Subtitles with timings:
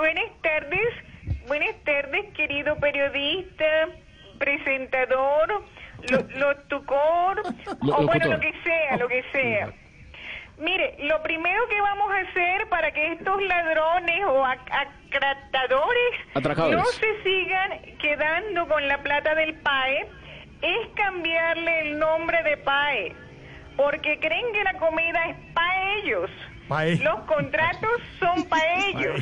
[0.00, 0.94] Buenas tardes.
[1.46, 3.66] Buenas tardes, querido periodista,
[4.38, 5.62] presentador,
[6.08, 7.42] lo, locutor,
[7.82, 9.70] o bueno, lo que sea, lo que sea.
[10.56, 16.14] Mire, lo primero que vamos a hacer para que estos ladrones o acratadores
[16.70, 20.08] no se sigan quedando con la plata del PAE
[20.62, 23.14] es cambiarle el nombre de PAE,
[23.76, 26.30] porque creen que la comida es para ellos.
[27.02, 29.20] Los contratos son para ellos.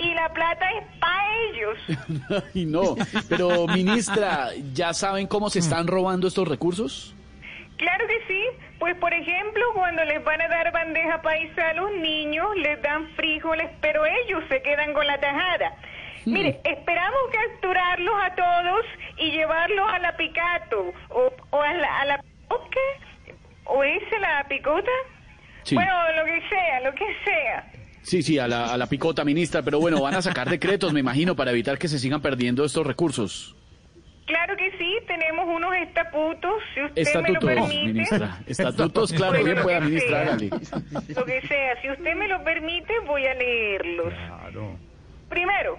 [0.00, 1.78] Y la plata es para ellos.
[2.54, 2.96] Ay, no.
[3.28, 7.14] Pero, ministra, ¿ya saben cómo se están robando estos recursos?
[7.76, 8.42] Claro que sí.
[8.80, 13.06] Pues, por ejemplo, cuando les van a dar bandeja paisa a los niños, les dan
[13.14, 15.72] frijoles, pero ellos se quedan con la tajada.
[16.24, 18.84] Mire, esperamos capturarlos a todos
[19.18, 22.00] y llevarlos a la picato o, o a la...
[22.00, 22.78] A la ¿O qué?
[23.76, 24.90] ¿O es la picota?
[25.72, 27.70] Bueno, lo que sea, lo que sea.
[28.00, 31.00] Sí, sí, a la, a la picota, ministra, pero bueno, van a sacar decretos, me
[31.00, 33.54] imagino, para evitar que se sigan perdiendo estos recursos.
[34.24, 37.84] Claro que sí, tenemos unos estatutos, si usted estatutos, me lo permite.
[37.92, 38.38] ministra.
[38.46, 43.34] Estatutos, claro, bien puede administrar, Lo que sea, si usted me lo permite, voy a
[43.34, 44.14] leerlos.
[44.14, 44.78] Claro.
[45.28, 45.78] Primero,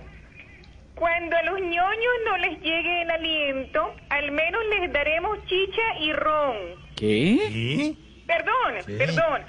[0.95, 6.13] cuando a los ñoños no les llegue el aliento, al menos les daremos chicha y
[6.13, 6.86] ron.
[6.97, 7.37] ¿Qué?
[7.51, 7.95] ¿Qué?
[8.25, 9.41] Perdón, perdón.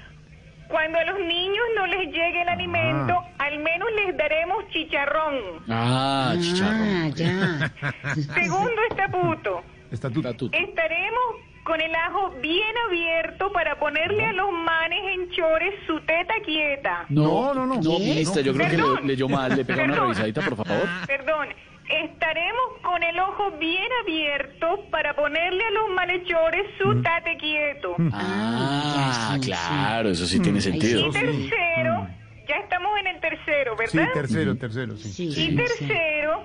[0.69, 3.47] Cuando a los niños no les llegue el alimento, ah.
[3.47, 5.35] al menos les daremos chicharrón.
[5.69, 7.13] Ah, chicharrón.
[7.25, 9.63] Ah, Segundo estatuto.
[9.91, 10.51] Estatuto.
[10.53, 11.25] Estaremos
[11.69, 17.05] con el ajo bien abierto para ponerle a los manes en chores su teta quieta.
[17.11, 17.75] No, no, no.
[17.75, 19.55] No, ministra, yo creo que le, leyó mal.
[19.55, 20.89] Le pega una revisadita, por favor.
[21.07, 21.49] Perdón.
[21.91, 27.03] Estaremos con el ojo bien abierto para ponerle a los malhechores su mm.
[27.03, 27.95] tate quieto.
[27.97, 28.11] Mm.
[28.13, 31.09] Ah, claro, eso sí tiene sentido.
[31.09, 32.47] Y tercero, mm.
[32.47, 33.91] ya estamos en el tercero, ¿verdad?
[33.91, 35.31] Sí, tercero, tercero, sí.
[35.35, 36.45] Y tercero,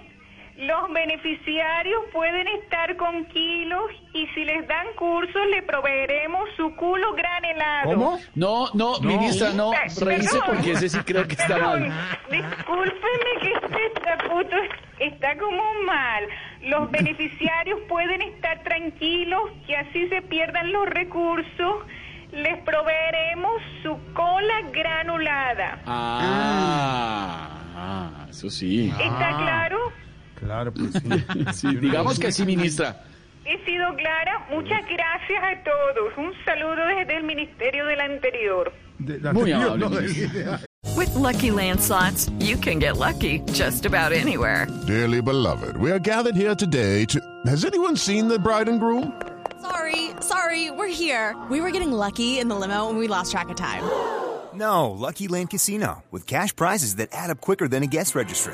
[0.58, 7.14] los beneficiarios pueden estar con kilos y si les dan cursos le proveeremos su culo
[7.14, 7.94] gran helado.
[7.94, 8.20] ¿Cómo?
[8.36, 11.92] No, no, ministra, no, revise porque ese sí creo que está mal.
[12.30, 14.56] Discúlpeme que este estatuto
[15.00, 16.24] está como mal.
[16.62, 21.84] Los beneficiarios pueden estar tranquilos que así se pierdan los recursos.
[22.32, 25.80] Les proveeremos su cola granulada.
[25.86, 28.90] Ah, ah eso sí.
[28.90, 29.38] ¿Está ah.
[29.38, 29.73] claro?
[30.44, 30.94] Claro, pues
[31.56, 31.76] sí.
[31.82, 33.04] digamos que sí, ministra.
[33.46, 34.48] He sido clara.
[34.50, 36.18] Muchas gracias a todos.
[36.18, 38.72] Un saludo desde el Ministerio del Anterior.
[39.00, 39.78] De, la Muy amable.
[39.80, 39.90] No,
[40.98, 44.68] With lucky landslots, you can get lucky just about anywhere.
[44.86, 47.20] Dearly beloved, we are gathered here today to.
[47.46, 49.12] Has anyone seen the bride and groom?
[49.62, 51.36] Sorry, sorry, we're here.
[51.50, 53.84] We were getting lucky in the limo and we lost track of time.
[54.54, 58.54] No, Lucky Land Casino, with cash prizes that add up quicker than a guest registry